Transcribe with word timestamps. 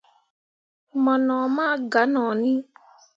Mo 1.03 1.13
no 1.25 1.35
maa 1.55 1.75
ganoni. 1.91 2.53